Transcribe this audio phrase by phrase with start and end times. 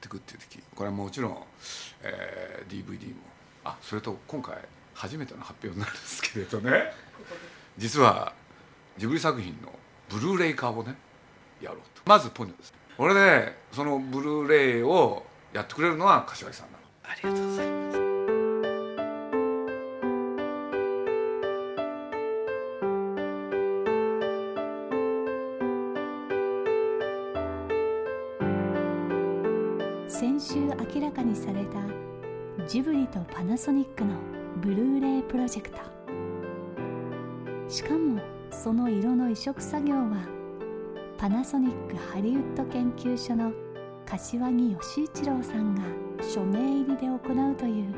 [0.00, 1.36] っていくっていう時これはもちろん、
[2.02, 3.14] えー、DVD も
[3.64, 4.56] あそれと今回
[4.94, 6.92] 初めての発表なんですけれどね。
[7.78, 8.32] 実は
[8.98, 9.72] ジブリ作品の
[10.08, 10.94] ブルーレイ化をね
[11.60, 12.02] やろうと。
[12.04, 12.74] まずポニョです。
[12.96, 16.78] これでそのブルーレイをやってくれるのは柏木さんなの。
[17.04, 17.79] ありがとうございます。
[30.20, 34.16] 先週明らかにされたジブリとパナソニックの
[34.60, 35.78] ブルーレイプロジェクト。
[37.70, 40.28] しかもその色の移植作業は
[41.16, 43.50] パナソニックハリウッド研究所の
[44.04, 45.84] 柏木義一郎さんが
[46.22, 47.94] 署名入りで行うという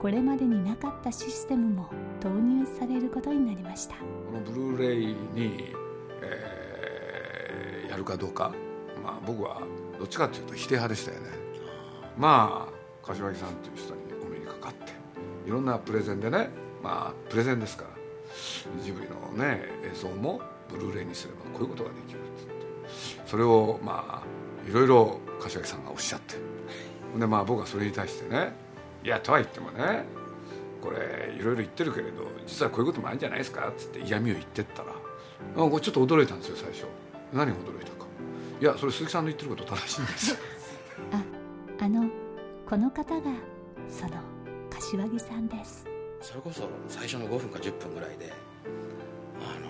[0.00, 3.94] これまでになかったシステムも導入されることになりました。
[3.94, 4.02] こ
[4.32, 5.72] のブルーレイに、
[6.20, 8.52] えーやるかどうか。
[9.04, 9.62] まあ僕は
[9.98, 11.30] どっちかというと否定派でしたよね。
[12.16, 14.92] まあ柏木さんという人にお目にかかって
[15.46, 16.50] いろんなプレゼンでね
[16.82, 17.90] まあプレゼンですから
[18.82, 22.58] ジブリのね映像もブルーレイにすればこういうことができるっつって。
[23.26, 26.36] それをまあいろいろ柏木さんがおっしゃって。
[27.18, 28.52] でまあ僕はそれに対してね
[29.02, 30.04] いやとは言ってもね
[30.82, 36.84] これいろいろ言ってるけれど実はこういうこともあるんじゃないですかっつって嫌味を言ってったらちょっと驚いたんですよ最初。
[37.32, 37.97] 何が驚いたか
[38.60, 40.30] いやそれ鈴木さんの言ってること正しいんです。
[40.32, 40.36] よ
[41.12, 41.22] あ
[41.84, 42.08] あの
[42.68, 43.30] この方が
[43.88, 44.10] その
[44.70, 45.86] 柏木さんです。
[46.20, 48.32] それこそ最初の5分か10分ぐらいで
[49.40, 49.68] あの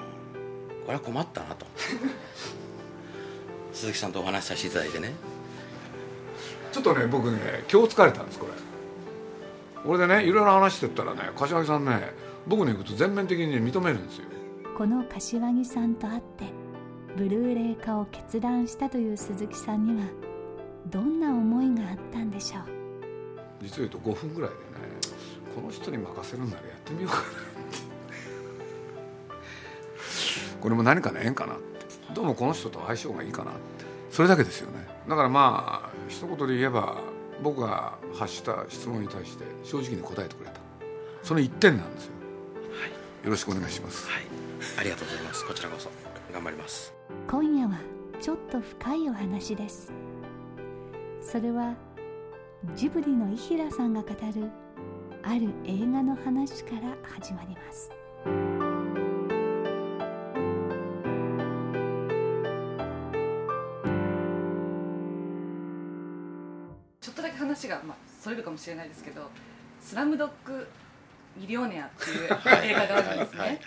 [0.84, 1.66] これは困ったなと。
[3.72, 5.15] 鈴木さんとお話しさせていただいてね。
[6.72, 8.53] ちょっとね僕ね今日疲れたんですこれ。
[9.84, 12.12] 俺でねいろいろ話してったらね柏木さんね
[12.47, 14.25] 僕の言うこと全面的にね認めるんですよ。
[14.77, 16.44] この柏木さんと会って
[17.18, 20.06] ブルーレイ化を決断したという鈴木さんには
[20.86, 22.62] どんな思いがあったんでしょう？
[23.60, 24.60] 実を言うと5分ぐらいでね
[25.52, 27.32] この人に任せるんならやってみようかなって。
[30.62, 31.64] これも何かの縁かなって。
[32.14, 33.60] どうもこの人と相性がいいかなって。
[34.12, 34.86] それだけですよね。
[35.08, 36.98] だからまあ一言で言えば
[37.42, 40.60] 僕が発した質問に対して正直に答えてくれた。
[41.24, 42.12] その一点なんですよ。
[42.80, 42.90] はい。
[43.24, 44.06] よろしくお願いします。
[44.08, 44.22] はい。
[44.78, 45.44] ありがとうございます。
[45.44, 45.90] こちらこそ
[46.33, 46.94] 頑張ります。
[47.28, 47.78] 今夜は
[48.21, 49.93] ちょっと深いお話です。
[51.21, 51.75] それは
[52.75, 54.50] ジブリの伊平さんが語る
[55.22, 57.91] ある映画の話から始まります。
[67.00, 69.31] ちょっとだけ話が、まあ、それるかもしれないですけど
[69.81, 70.69] 「スラムドッグ
[71.37, 73.59] ミリオネア」っていう映画があるんですね、はいはい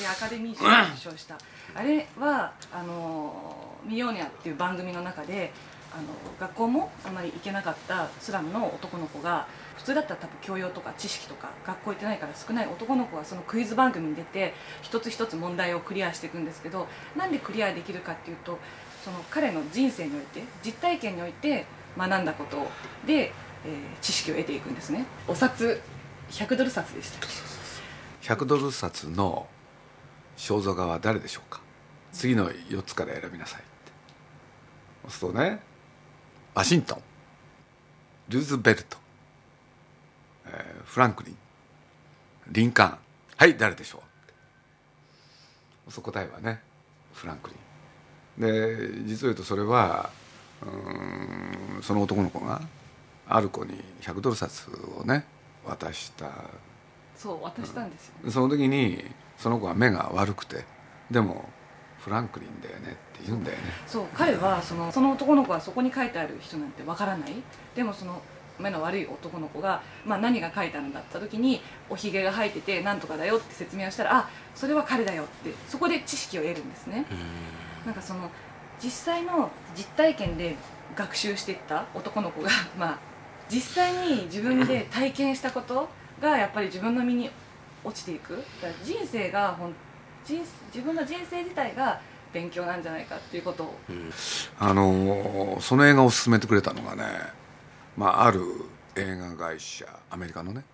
[0.00, 1.38] でアカデミー賞を受賞した。
[1.74, 5.52] あれはあのミリオネアっていう番組の中で
[5.92, 18.58] あの学校もあまり行けなかったスラムの男の子が普通だったら多分教養とか知識とか学校行ってないから少ない男の子がそのクイズ番組に出て一つ一つ問題をクリアしていくんですけどなんでクリアできるかっていうと
[19.04, 21.64] その彼の人生において実体験において
[21.96, 22.66] 学んだこと
[23.06, 23.32] で、えー
[24.00, 25.04] 知識を得ていくんですね。
[25.26, 25.80] お札
[26.30, 27.26] 100ドル札でした
[28.34, 29.48] 100ドル札の
[30.38, 31.60] 肖像画は誰でしょうか？
[32.12, 33.68] 次の4つから選びなさいって。
[35.02, 35.60] そうするとね
[36.54, 37.02] ワシントン
[38.28, 38.96] ルーズベルト、
[40.46, 41.36] えーフランクリン
[42.50, 42.98] リンカーン
[43.36, 44.02] はい誰でしょ
[45.86, 46.60] うそう答えはね
[47.12, 48.48] フランクリン。
[48.48, 50.10] で実を言うとそれは
[50.62, 52.62] うーんその男の子が
[53.28, 54.68] ある子に100ドル札
[54.98, 55.24] をね
[55.66, 56.30] 渡した。
[57.16, 59.04] そう渡したんですよ、その時に
[59.38, 60.64] その子は目が悪くて
[61.10, 61.48] でも
[61.98, 63.64] フランクリンだよねって言うんだよね。
[63.86, 67.32] そう彼はそのその男の子はそこに書いてある人なんてわからない。
[67.74, 68.20] でもその
[68.58, 77.06] 目の悪い男の子が、まあ、何が書いてあるんだった時におひげが生えててなんとかだよって説明をしたらあそれは彼だよってそこで知識を得るんですね。
[77.86, 78.30] なんかその
[78.82, 80.56] 実際の実体験で
[80.96, 82.98] 学習していった男の子がまあ
[83.48, 85.88] 実際に自分で体験したこと
[86.20, 87.30] がやっぱり自分の身に
[87.84, 88.36] 落ちていく。
[88.36, 89.74] だから人生がほん
[90.24, 90.44] 人
[90.74, 92.00] 自分の人生自体が
[92.32, 93.74] 勉強なんじゃないかっていうことを。
[94.58, 97.04] あのその映画を勧めてくれたのがね、
[97.96, 98.42] まあ、ある
[98.96, 100.64] 映画会社アメリカのね。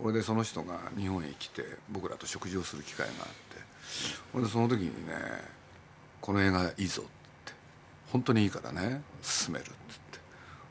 [0.00, 3.68] 俺でその人が日本へ来て僕らと食事をする機会があって。
[4.34, 5.14] 俺でその時にね
[6.20, 7.04] 「この映画いいぞ」っ
[7.44, 7.52] て
[8.12, 9.74] 「本当にいいからね勧める」っつっ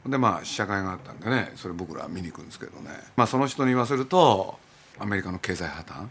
[0.05, 0.09] て。
[0.09, 2.91] でまあ試写会があったんでねそれ僕ら見に行くんですけどね。
[3.17, 4.57] まあその人に言わせると
[4.99, 6.07] アメリカの経済破綻。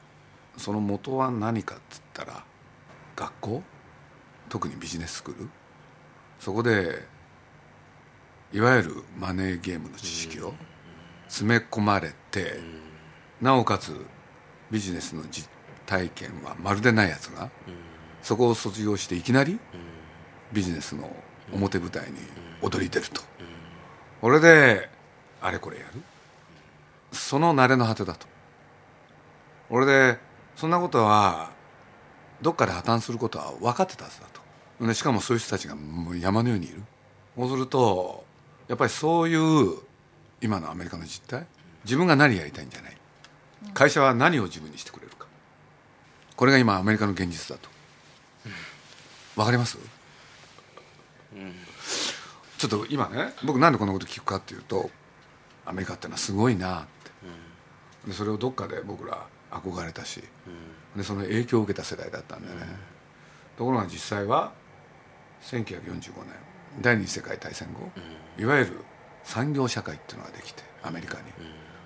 [0.57, 2.45] その元は何かっつったら
[3.15, 3.63] 学校？
[4.49, 5.49] 特にビジネススクール？
[6.39, 7.03] そこで
[8.53, 10.55] いわゆるマネーゲームの知識を
[11.29, 12.61] 詰め込まれて
[13.41, 14.07] なおかつ
[14.71, 15.49] ビジネスの実
[15.85, 17.51] 体験はまるでないやつが
[18.23, 19.59] そこを卒業していきなり
[20.53, 21.11] ビジネスの
[21.53, 22.19] 表舞台に
[22.63, 23.23] 躍り出ると。
[24.21, 24.89] これで
[25.43, 26.03] あれこれやる。
[27.13, 28.27] その慣れの果てだと
[29.71, 30.19] 俺で
[30.55, 31.51] そんなことは
[32.41, 34.27] どっかで破綻することは分かってたはずだ
[34.79, 34.87] と。
[34.87, 36.83] でしかもそういう人たちがもう山のようにいる。
[37.37, 38.25] そうすると
[38.69, 39.79] やっぱりそういう
[40.41, 41.47] 今のアメリカの実態
[41.85, 42.97] 自分が何やりたいんじゃない。
[43.75, 45.27] 会社は何を自分にしてくれるか。
[46.37, 47.69] これが今アメリカの現実だと。
[49.37, 49.77] わかります、
[52.57, 54.91] ちょっと今ね僕なんでこんなこと聞くかっていうと
[55.67, 56.89] アメリカってのはすごいなって。
[58.09, 59.27] でそれをどっかで僕ら
[59.61, 60.23] 憧れたし、
[60.97, 62.55] でその影響を受けた世代だったんでね、
[63.57, 64.53] ところが実際は
[65.43, 66.03] 1945年
[66.81, 67.91] 第二次世界大戦後、
[68.39, 68.73] いわゆる
[69.25, 71.25] 産業社会っていうのができてアメリカに、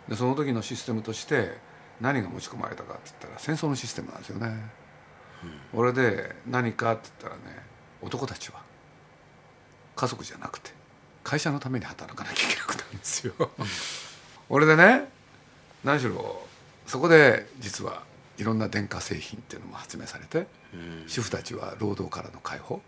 [0.08, 1.58] でその時のシステムとして
[2.00, 4.70] 何が持ち込まれたかって言ったら戦争のシステムなんですよね、
[5.72, 7.58] これで何かって言ったらね
[8.02, 8.62] 男たちは
[9.96, 10.70] 家族じゃなくて
[11.22, 13.34] 会社のために働かなきゃいけなくなるんですよ。
[14.48, 15.08] 俺でね
[15.84, 16.42] 何しろ
[16.90, 18.02] そこで実は
[18.36, 20.48] いろんな電化製品っていうのも発明されて、
[21.06, 22.82] 主婦たちは労働からの解放、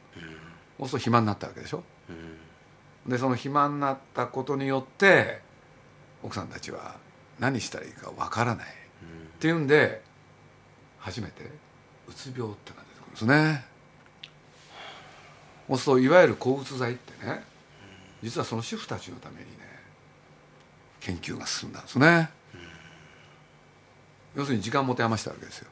[0.79, 1.85] そうすると暇になったわけでしょ、
[3.07, 5.41] でその暇になったことによって
[6.25, 6.97] 奥さんたちは
[7.39, 8.69] 何したらいいかわからない、っ
[9.39, 10.03] ていうんで
[10.99, 11.45] 初めて
[12.09, 13.65] うつ病ってのが出てくるんですね。
[15.69, 17.45] そうするといわゆる抗うつ剤ってね
[18.21, 19.47] 実はその主婦たちのためにね
[21.01, 22.31] 研究が進んだんですね、
[24.35, 25.69] 要するに時間持て余したわけですよ。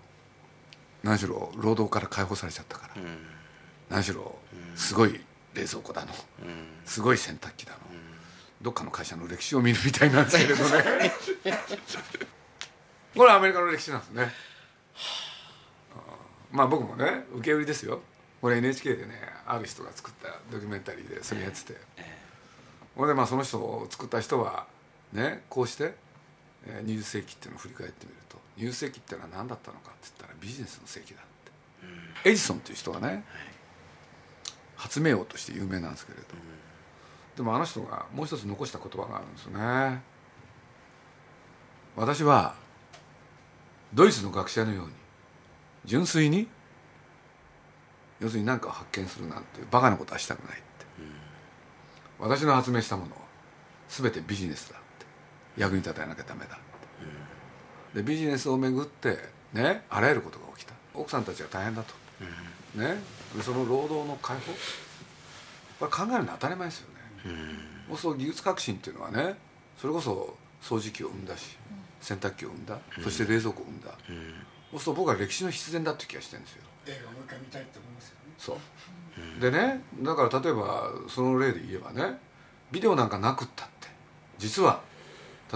[1.02, 2.94] 何しろ労働から解放されちゃったから、
[3.88, 4.36] 何しろ
[4.74, 5.20] すごい
[5.54, 6.12] 冷蔵庫だの、
[6.84, 7.78] すごい洗濯機だの、
[8.60, 11.12] どっかの会社の歴史を見るみたいなんですけれどね。
[13.16, 14.32] これはアメリカの歴史なんですね。
[16.52, 18.02] まあ僕もね受け売りですよ。
[18.40, 19.14] これ NHK でね
[19.46, 21.80] ある人が作ったドキュメンタリーでそれやってて、
[22.94, 24.66] これでまあその人を作った人は
[25.12, 25.94] ねこうして
[26.66, 28.38] 20世紀っていうのを振り返ってみると。
[28.60, 33.24] 20世紀ってのは何だったのかって言ったらビジネスの世紀だって、エジソンっていう人がね、
[34.76, 36.24] 発明王として有名なんですけれど、
[37.37, 40.02] でもあの人がもう一つ残した言葉があるんですよね。
[41.96, 42.54] 私は
[43.94, 44.92] ドイツの学者のように
[45.85, 46.46] 純粋に
[48.20, 50.62] 要するに何かを発見するなんてバカなことはしたくないって、
[52.18, 53.23] 私の発明したものは
[53.88, 54.90] 全てビジネスだって。
[55.56, 56.69] 役に立てなきゃダメだって、
[57.94, 59.18] でビジネスをめぐって
[59.52, 60.75] ねあらゆることが起きた。
[60.94, 61.94] 奥さんたちが大変だと、
[62.78, 62.97] ね。
[63.37, 64.52] でその労働の解放。
[65.78, 67.00] これ考えるの当たり前ですよね、
[67.88, 69.35] そうすると技術革新っていうのはね
[69.78, 71.56] それこそ掃除機を生んだし
[72.02, 73.88] 洗濯機を生んだ、そして冷蔵庫を生んだ、
[74.73, 76.62] そうすると僕は歴史の必然だって気がしてるんですよ。
[76.87, 78.35] 映画もう一回見たいって思いますよね。
[78.37, 78.59] そ
[79.38, 82.18] う、でねだから例えばその例で言えばね
[82.70, 83.88] ビデオなんかなくったって
[84.37, 84.82] 実は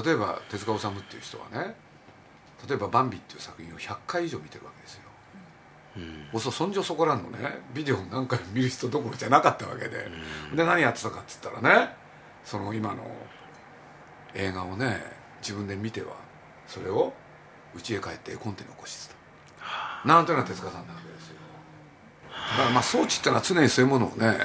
[0.02, 1.74] 例えば手塚治虫っていう人はね
[2.68, 5.02] 例えば「バンビ」っていう作品を100回以上見てるわけですよ、
[6.32, 10.08] そうするとそんじょそこらのねビデオを何回も見る人どころじゃなかったわけで、
[10.54, 11.94] で何やってたかっつったらね
[12.44, 13.04] その今の
[14.34, 15.00] 映画をね
[15.40, 16.14] 自分で見ては
[16.66, 17.12] それを
[17.76, 20.08] 家へ帰って絵コンテに起こしてた。
[20.08, 21.36] なんていうのは手塚さんなわけですよ。
[22.30, 24.38] だからまあ装置ってのは常にそういうものをね、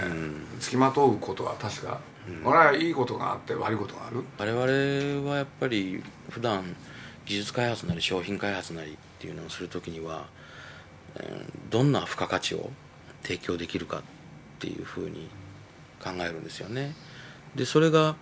[0.60, 2.00] 付きまとうことは確か、
[2.44, 4.24] これはいいことがあって悪いことがある。
[4.38, 6.63] 我々はやっぱり普段
[7.29, 10.25] 技術開発なり商品開発なりっていうのをするときには、
[11.69, 12.71] どんな付加価値を
[13.21, 14.01] 提供できるかっ
[14.57, 15.29] ていうふうに
[16.03, 16.95] 考えるんですよね。
[17.55, 18.15] でそれが、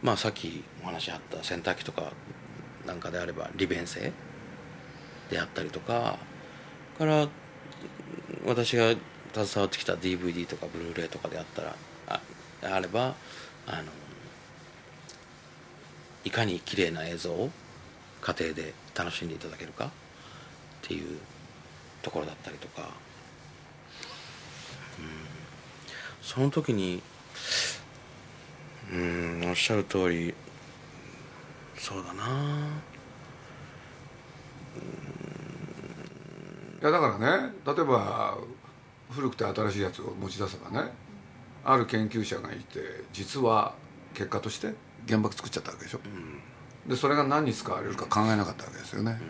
[0.00, 2.12] まあ、さっきお話あった洗濯機とか
[2.86, 4.12] なんかであれば利便性
[5.30, 6.18] であったりとか
[6.98, 7.28] から
[8.44, 8.94] 私が
[9.32, 11.76] 携わってきた DVD とかブルーレイとかであったら
[12.08, 12.20] あ
[12.62, 13.14] あれば
[13.66, 13.84] あの
[16.24, 17.50] いかに綺麗な映像を
[18.22, 19.86] 家庭で楽しんでいただけるか？
[19.86, 19.90] っ
[20.80, 21.18] ていう
[22.00, 22.88] ところだったりとか、
[24.98, 25.06] うん、
[26.22, 27.02] その時に
[28.92, 30.34] うんおっしゃる通り
[31.76, 32.22] そうだな。
[36.80, 38.36] いやだからね例えば
[39.10, 40.90] 古くて新しいやつを持ち出せばね
[41.64, 43.74] ある研究者がいて実は
[44.14, 44.74] 結果として
[45.06, 46.00] 原爆作っちゃったわけでしょ、
[46.86, 49.20] でそれが何に使われるか考えなかったわけですよね、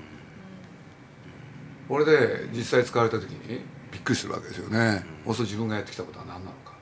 [1.89, 6.73] これで実際使われた時にびっくりするわけですよね、そうすると自分がやってきたことは何なのか、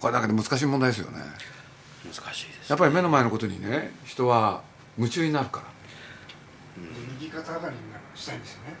[0.00, 1.18] これだけで難しい問題ですよね。
[2.04, 4.62] 難しいですやっぱり目の前のことにね人は
[4.98, 5.66] 夢中になるから。
[7.18, 8.74] 右肩上がりになるしたいんですよね。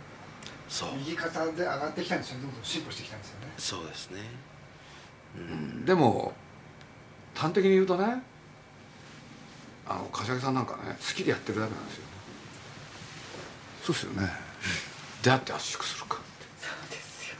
[0.68, 0.88] そう。
[0.96, 2.42] 右肩で上がってきたんですよね。
[2.42, 3.46] どんどん進歩してきたんですよね。
[3.58, 4.20] そうですね。
[5.84, 6.32] でも
[7.34, 8.22] 端的に言うとね
[9.86, 12.02] あの柏木さんなんかね好きでやってるだけなんですよ。
[13.84, 14.28] そうですよね。
[15.22, 16.18] 出会って圧縮するか。
[16.60, 17.36] そうですよ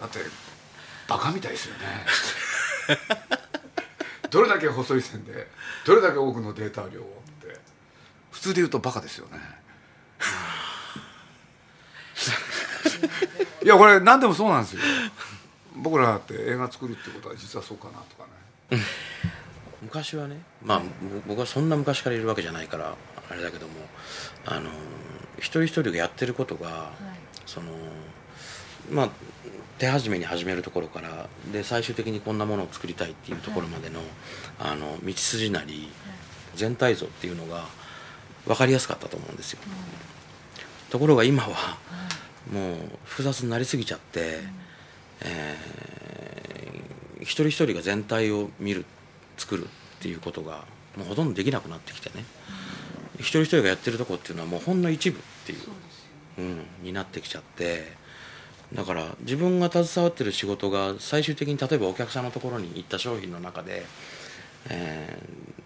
[0.00, 0.18] だって
[1.08, 1.80] バカみたいですよね。
[4.30, 5.46] どれだけ細い線で
[5.84, 7.06] どれだけ多くのデータ量をっ
[7.46, 7.58] て。
[8.30, 9.38] 普通で言うとバカですよね。
[13.62, 14.82] いやこれ何でもそうなんですよ。
[15.76, 18.24] 僕らだって映画作るってことは実はそうかなとか
[18.70, 18.78] ね
[19.82, 20.82] 昔はねまあ
[21.26, 22.94] 僕はそんな昔からいるわけじゃないから
[23.30, 23.74] あれだけども
[24.46, 24.70] あの
[25.38, 26.92] 一人一人がやってることが、
[27.46, 27.68] その
[28.90, 29.08] まあ
[29.78, 34.00] 手始めに始めるところからで最終的にこんなものを作りたいっていうところまでの,、
[34.58, 35.88] あの道筋なり、
[36.56, 37.64] 全体像っていうのが
[38.46, 39.60] 分かりやすかったと思うんですよ、
[40.90, 41.78] ところが今は
[42.52, 44.40] もう複雑になりすぎちゃって、
[45.22, 46.00] えー
[47.20, 48.84] 一人一人が全体を見る
[49.40, 49.66] 作るっ
[50.00, 50.64] ていうことが
[50.96, 52.24] もうほとんどできなくなってきてね、
[53.18, 55.58] 一人一人がやってるとこっていうのはもうほんの一部っていう。
[56.38, 57.98] うん、になってきちゃって。
[58.72, 63.84] だから自分が携わってる仕事が最終的に例えばお客さんのところに行った商品の中で、
[64.68, 65.60] えー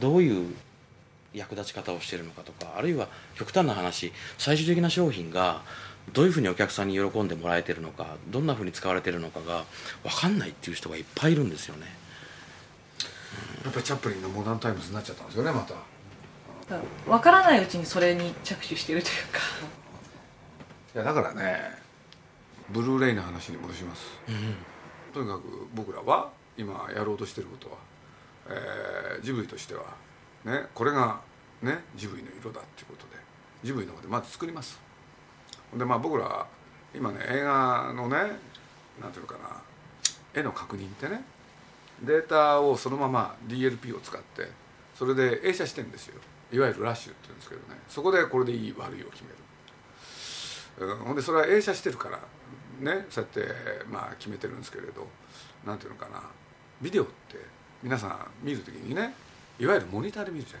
[0.00, 0.54] どういう
[1.32, 5.62] 役立ち方をしているのかとかあるいは極端な話最終的な商品が
[6.12, 9.64] どういうふうにお客さんに喜んでもらえてるのかどんなふうに使われてるのかが
[10.02, 11.86] 分かんないっていう人がいっぱいいるんですよね。
[13.64, 15.74] やっぱりチャップリンのモダンタイムズになっちゃったんですよねまた。
[15.74, 15.84] だか
[16.68, 16.80] ら
[17.16, 19.38] 分からないうちにそれに着手してるというか。
[20.94, 21.84] いやだからね
[22.70, 24.02] ブルーレイの話に戻します、
[25.12, 27.76] とにかく僕らは今やろうとしてることは、
[28.48, 29.82] えージブリとしては
[30.44, 31.20] ねこれが
[31.62, 33.20] ねジブリの色だっていうことで
[33.62, 34.80] ジブリの方でまず作ります。
[35.76, 36.46] でまあ僕ら
[36.94, 38.16] 今ね映画のね
[39.02, 39.60] なんていうのかな
[40.32, 41.24] 絵の確認ってね
[42.02, 44.48] データをそのまま DLP を使って
[44.94, 46.20] それで映写してんですよ。
[46.52, 47.80] いわゆるラッシュっていうんですけどね。
[47.88, 49.36] そこでこれでいい悪いを決める。
[50.92, 52.18] うんほんでそれは映写してるから
[52.80, 53.54] ねそうやって
[53.88, 55.06] まあ決めてるんですけれど
[55.64, 56.22] なんていうのかな。
[56.82, 57.36] ビデオって
[57.82, 59.14] 皆さん見るときにね
[59.58, 60.60] いわゆるモニターで見るじゃん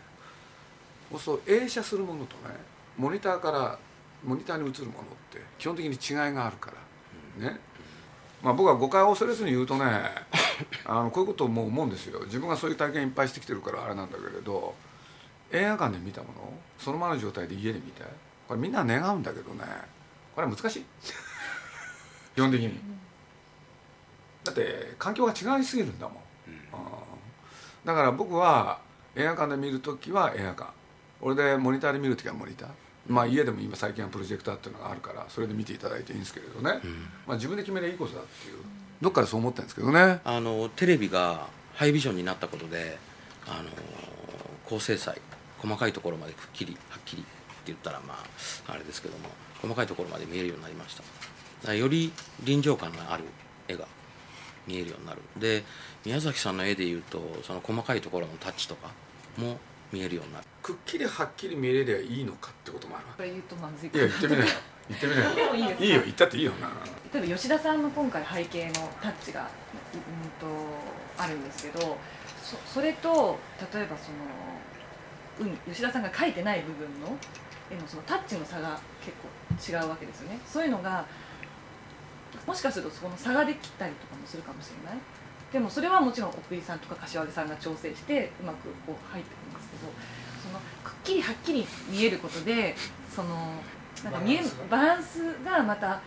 [1.10, 2.54] そうすると映写するものとね
[2.96, 3.78] モニターから
[4.24, 6.72] モニターに映るものって基本的に違いがあるか
[7.40, 7.50] ら。
[7.50, 7.58] ね。
[8.44, 9.84] まあ僕は誤解を恐れずに言うとね
[10.84, 12.20] あのこういうことをもう思うんですよ。
[12.26, 14.74] 自分がそういう体験いっぱいしてきてるからあれなんだけれど
[15.50, 18.02] 映画館で見たものをそのままの状態で家で見て
[18.46, 19.64] これみんな願うんだけどね
[20.34, 20.84] これは難しい。
[22.36, 22.78] 基本的に。
[24.44, 26.60] だって環境が違いすぎるんだもん、うん。
[27.82, 28.78] だから僕は
[29.14, 30.70] 映画館で見る時は映画館。
[31.22, 32.68] 俺でモニターで見る時はモニター
[33.06, 36.80] まあ家でも今最近はプロジェクターっていうのがあるからそれで見ていただいていいんですけれどね、
[37.26, 38.56] まあ、自分で決めりゃいいことだっていう
[39.02, 40.20] どっかでそう思ってるんですけどね。
[40.24, 42.98] あのテレビがハイビジョンになったことで
[43.46, 43.68] あの
[44.64, 45.18] 高精細
[45.58, 47.30] 細かいところまでくっきりはっきりって
[47.66, 48.14] 言ったらま
[48.68, 49.28] ああれですけども
[49.60, 50.96] 細かいところまで見えるようになりまし
[51.62, 51.74] た。
[51.74, 53.24] より臨場感がある
[53.68, 53.86] 絵が
[54.66, 55.20] 見えるようになる。
[55.38, 55.64] で
[56.04, 58.90] 宮崎さんの絵でいうとその細かいところのタッチとか
[59.38, 59.58] も
[59.94, 60.40] 見えるようにな。
[60.40, 63.14] るくっきりはっきり見れりゃいいのかってこともあるわ。
[63.16, 64.50] これ言うとまずいいや言ってみなよ。
[64.88, 65.34] 言ってみなよ。
[65.34, 66.68] でもいいいいよ言ったっていいよな。
[67.12, 69.48] 例えば吉田さんの今回背景のタッチが、
[69.94, 70.50] うん、と
[71.16, 71.96] あるんですけど
[72.42, 73.38] そそれと
[73.72, 74.10] 例えばそ
[75.44, 77.16] の、うん、吉田さんが描いてない部分の
[77.70, 80.40] 絵のそのタッチの差が結構違うわけですよね。
[80.44, 81.06] そういうのが
[82.46, 84.98] もしかするとそこの差ができたりとかもするかもしれない。
[85.52, 89.30] でもそれはもちろん奥井さんとか柏木さんが調整してうまくこう入って
[90.42, 92.74] そのくっきりはっきり見えることで
[93.14, 93.54] その
[94.04, 95.44] なんか見えバランスが。
[95.44, 96.00] バランスがまた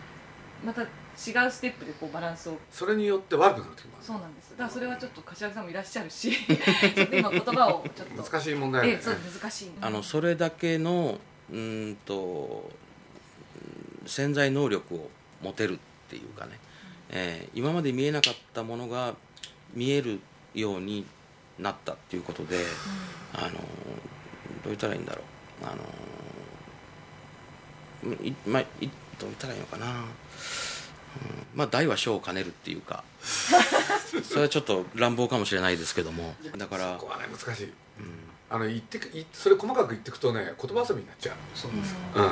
[0.64, 2.56] また違違うステップでこうバランスを。
[2.70, 4.06] それによって悪くなる時もある。
[4.06, 4.50] そうなんです。
[4.52, 8.22] だからそれはちょっと柏木さんもいらっしゃるし ちょっと今言葉をちょっと。
[8.22, 8.92] 難しい問題ね。
[8.92, 11.18] ええそう難しいあのそれだけの
[11.50, 12.70] うーんと
[14.06, 15.10] 潜在能力を
[15.42, 16.58] 持てるっていうかね、
[17.10, 19.14] えー今まで見えなかったものが
[19.74, 20.20] 見える
[20.54, 21.04] ように
[21.58, 22.64] なったっていうことで、
[23.34, 23.60] あのどう
[24.66, 25.22] 言ったらいいんだろ
[25.62, 25.66] う。
[25.66, 25.82] あの
[28.24, 28.66] いまあい
[29.18, 29.92] どう言ったらいいのかな、うん
[31.54, 36.34] まあ大は小を兼ねるっていうか それはちょっと乱暴かもしれないですけども。
[36.56, 37.72] だからここはね難しい、
[38.50, 39.00] あの言って
[39.32, 41.36] それ細かく言っていくとね言葉遊びになっちゃう。
[41.54, 42.30] そうですうん。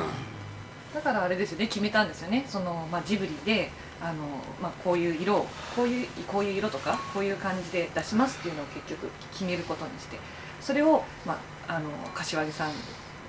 [0.95, 2.47] だからあれですよね決めたんですよね。
[2.49, 4.25] その、まあ、ジブリであの、
[4.61, 10.19] まあ、こういう色をこういうこういう色とかこういう感じで出しますっていうのを結局決めることにして
[10.61, 11.39] それを、ま
[11.69, 12.73] あ、あの柏木さん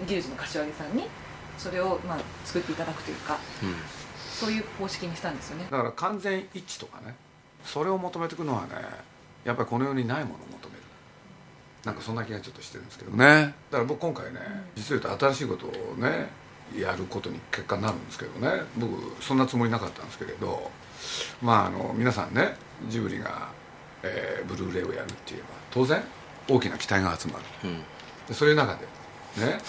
[0.06, 1.08] 技術の柏木さんに
[1.58, 3.76] それを、まあ、作っていただくというかうん
[4.38, 5.68] そういう方式にしたんですよね。
[5.72, 7.16] だから完全一致とかね
[7.66, 8.70] それを求めていくのはね
[9.44, 10.82] やっぱりこの世にないものを求める。
[11.84, 13.56] なんかそんな気がちょっとしてるんですけどね。
[13.72, 14.40] だから僕今回ね
[14.76, 16.28] 実を言うと新しいことをね
[16.76, 18.64] やることに結果になるんですけどね。
[18.78, 20.72] 僕そんなつもりなかったんですけれど。
[21.42, 22.56] まああの皆さんね
[22.90, 23.50] ジブリが、
[24.04, 26.02] えーブルーレイをやるって言えば当然
[26.48, 27.46] 大きな期待が集まる。
[27.66, 27.84] うん。
[28.28, 28.82] でそういう中で
[29.46, 29.60] ね、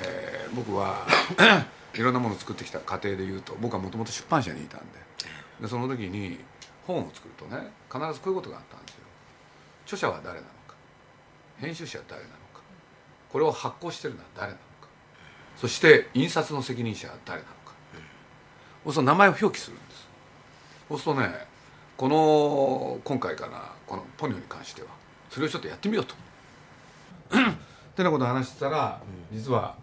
[0.00, 1.06] えー僕は
[1.94, 4.86] いろんなものを作ってきた過程でいうと僕はもともと出版社にいたんで。
[5.60, 6.38] でその時に
[6.86, 9.02] 本を作るとね必ずこういうことがあったんですよ。
[9.84, 10.74] 著者は誰なのか。
[11.58, 12.60] 編集者は誰なのか。
[13.30, 14.64] これを発行してるのは誰なのか
[15.56, 17.72] そして印刷の責任者は誰なのか、
[18.84, 20.08] そうすると名前を表記するんです。
[20.88, 21.54] そうするとね
[21.96, 24.88] この今回からこのポニョに関しては
[25.30, 26.14] それをちょっとやってみようと。
[27.34, 29.00] ってなことを話してたら、
[29.32, 29.76] 実は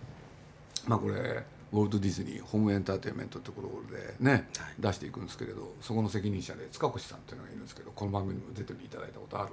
[0.86, 9.52] まあこれウォルト・ディズニーホームエンターテインメントってところでね、出していくんですけれどそこの責任者で塚越さんっていうのがいるんですけどこの番組にも出ていただいたことある、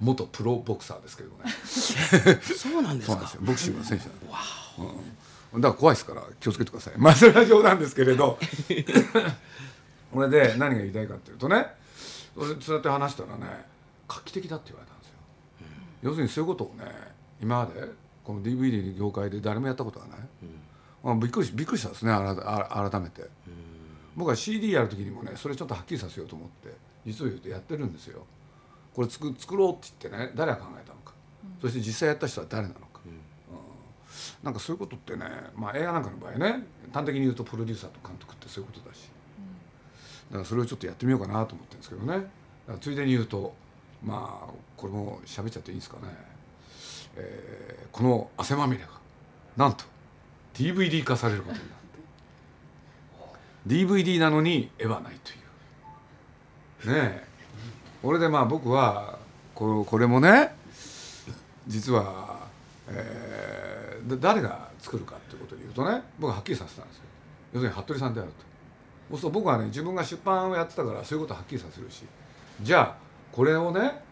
[0.00, 1.44] 元プロボクサーですけどね。
[2.42, 3.32] そうなんですか。
[3.40, 4.32] ボクシングの選手なんです。
[4.78, 5.16] うん、
[5.54, 6.94] だから怖いですから気をつけてください。
[6.96, 8.38] まあそれは冗談ですけれど。
[10.12, 11.66] これで何が言いたいかっていうとね
[12.34, 13.46] それそうやって話したらね
[14.06, 15.14] 画期的だって言われたんですよ、
[16.02, 16.84] 要するにそういうことをね
[17.40, 17.88] 今まで
[18.22, 20.18] この DVD の業界で誰もやったことがない、
[21.02, 22.32] まあ、びっくりしびっくりしたんですねあら
[22.84, 23.26] あ改めて、
[24.14, 26.74] 僕は CD やる時にもねそれちょっとはっきりさせようと思って
[27.06, 28.26] 実を言うとやってるんですよ。
[28.94, 31.14] これ作作ろうって言ってね誰が考えたのか、
[31.62, 32.91] そして実際やった人は誰なのか、うん
[34.42, 35.24] なんかそういうことってね、
[35.54, 39.08] まあ、映画なんかの場合ね端的に言うとプロデューサーと監督ってそういうことだし、
[40.30, 42.26] だからそれをちょっとやってみようかなと思ってるんですけどね。
[42.80, 43.54] ついでに言うと
[44.04, 46.02] まあこれも喋っちゃっていいんですかね、
[47.16, 48.88] えーこの汗まみれが
[49.56, 49.84] なんと
[50.54, 51.72] DVD 化されることになって。
[53.66, 55.30] DVD なのに絵はないと
[56.88, 56.94] いう。
[56.94, 57.24] ねえ。
[58.02, 59.18] これでまあ僕は
[59.54, 60.54] これこれもね
[61.68, 62.48] 実は、
[62.88, 63.71] えー
[64.20, 67.02] 誰が作るかっていうことで言うとね僕ははっきりさせたんですよ。
[67.52, 68.36] 要するに服部さんであると。
[69.10, 72.04] そうすると僕はね自分が出版をやってたからそういうことはっきりさせるし
[72.62, 72.96] じゃあ
[73.30, 74.02] これをね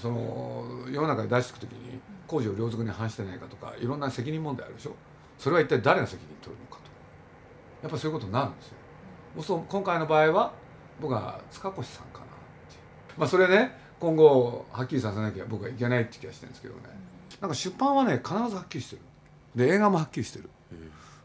[0.00, 4.94] その世の中に出していく時に工事を両属に反してないかとかいろんな責任問題あるでしょ。
[5.38, 6.90] それは一体誰が責任取るのかと。
[7.82, 8.74] やっぱそういうことになるんですよ。
[9.36, 10.52] そうすると今回の場合は
[11.00, 12.76] 僕は塚越さんかなって
[13.16, 16.80] まあそれね今後はっきりさせなきゃ僕はいけないって気がしてるんですけどね。
[17.40, 19.02] なんか出版はね必ずはっきりしてる。
[19.54, 20.48] で映画もはっきりしてる、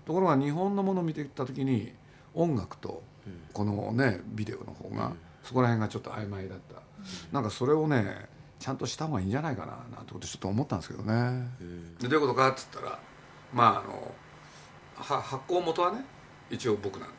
[0.05, 1.93] ところが日本のものを見ていった時に
[2.33, 3.01] 音楽と
[3.53, 5.13] このねビデオの方が、
[5.43, 6.81] そこら辺がちょっと曖昧だった、
[7.31, 8.27] なんかそれをね
[8.59, 11.47] ちゃんとした方がいいんじゃないかななんてことちょっと思ったんですけどね、
[11.99, 12.99] でどういうことかっつったら
[13.53, 14.11] まああの
[14.95, 16.03] は発行元はね
[16.49, 17.09] 一応僕なん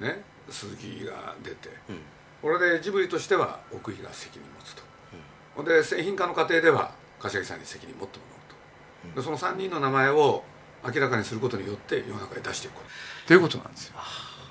[0.00, 1.68] でね鈴木が出て、
[2.42, 4.82] これでジブリとしては奥井が責任持つと、
[5.56, 5.64] ほん。
[5.64, 8.39] で製品化の過程では柏木さんに責任持ってもら
[9.14, 10.44] でその3人の名前を
[10.84, 12.74] 明らかにすることによって世の中に出していく。
[13.26, 13.94] ということなんですよ。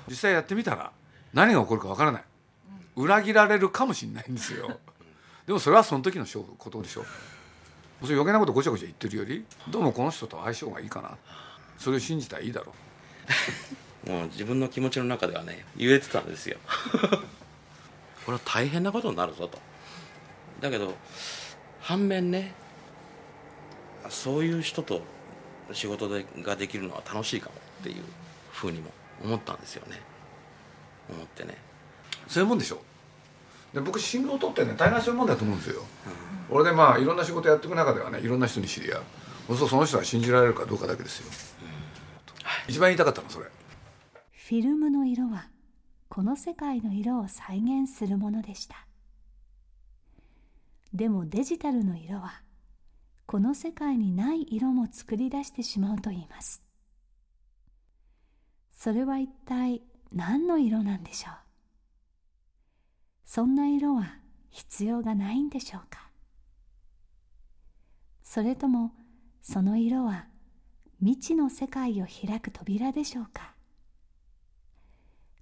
[0.08, 0.92] 実際やってみたら
[1.32, 2.24] 何が起こるかわからない。
[2.96, 4.78] 裏切られるかもしれないんですよ。
[5.46, 7.04] でもそれはその時の勝負ことでしょ
[8.02, 11.16] そういう余計なことごちゃごちゃ言ってるよりどうもこの人と相性がいいかな。
[11.78, 12.72] それを信じたらいいだろ
[14.06, 14.10] う。
[14.10, 16.58] もう自分の気持ちの中ではね言えてたんですよ。
[18.24, 19.58] これは大変なことになるぞと。
[20.60, 20.94] だけど
[21.80, 22.54] 反面ね
[24.10, 25.02] そういう人と
[25.72, 28.02] 仕事でができるのは楽しいかもっていう
[28.52, 28.90] ふうにも
[29.24, 30.00] 思ったんですよね。
[31.08, 31.56] 思ってね。
[32.28, 32.82] そういうもんでしょ。
[33.72, 35.84] で僕新郎取ってね大概そういうもんだと思うんですよ、
[36.50, 39.02] 俺でまあいろんな仕事やっていく中ではねいろんな人に知り合う。
[39.46, 41.30] そうするとその人が信じられるかどうかだけですよ、
[42.66, 43.46] 一番言いたかったのそれ。
[43.46, 45.48] フィルムの色は
[46.08, 48.86] この世界の色を再現するものでした。
[50.92, 52.42] でもデジタルの色は
[53.30, 56.64] この世界にない色も作り出してしまうと言います。
[58.72, 61.34] それは一体何の色なんでしょう？
[63.24, 64.16] そんな色は
[64.50, 66.10] 必要がないんでしょうか？
[68.24, 68.90] それとも
[69.42, 70.26] その色は
[70.98, 73.54] 未知の世界を開く扉でしょうか？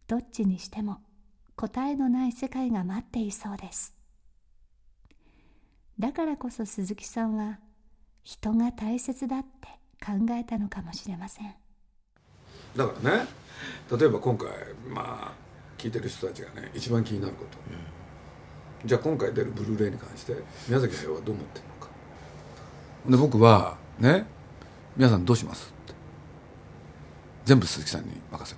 [0.09, 0.99] どっちにしても
[1.57, 3.97] 答えのない世界が待っていそうです。
[5.99, 7.61] だからこそ鈴木さんは
[8.29, 9.69] 人が大切だって
[10.05, 11.55] 考えたのかもしれません。
[12.77, 13.27] だからね
[13.91, 14.49] 例えば今回
[14.87, 15.35] まあ
[15.79, 17.57] 聞いてる人たちがね一番気になること、
[18.83, 20.35] うん、じゃあ今回出るブルーレイに関して
[20.69, 21.91] 宮崎駿はどう思ってるのか。
[23.09, 24.27] で僕はね
[24.95, 25.95] 皆さんどうしますって。
[27.47, 28.55] 全部鈴木さんに任せ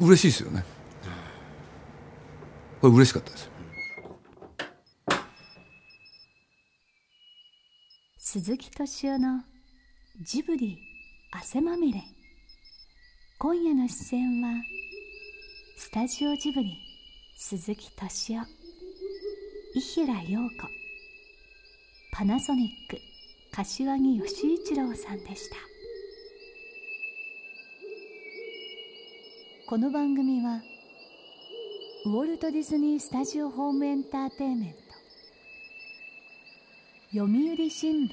[0.00, 0.06] る。
[0.06, 0.64] 嬉しいですよね。
[2.80, 3.50] これ嬉しかったです
[8.30, 9.40] 鈴木敏夫の
[10.20, 10.78] ジブリ
[11.30, 12.02] 汗まみれ。
[13.38, 14.50] 今夜の出演は
[15.78, 16.76] スタジオジブリ
[17.38, 18.46] 鈴木敏夫。
[19.74, 20.56] 伊平陽子。
[22.12, 23.00] パナソニック
[23.50, 25.56] 柏木義一郎さんでした。
[29.66, 30.60] この番組は
[32.04, 34.87] ウォルト・ディズニー・スタジオ・ホーム・エンターテイメント
[37.10, 38.10] 読売新聞。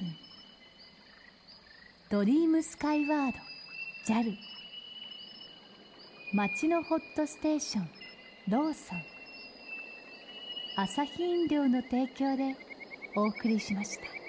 [2.08, 3.38] ドリームスカイワード。
[4.06, 4.34] JAL
[6.32, 7.90] 町のホットステーション。
[8.48, 9.02] ローソン。
[10.78, 12.56] 朝日飲料の提供で
[13.16, 14.25] お送りしました。